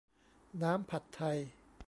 [0.61, 1.37] น้ำผัดไทย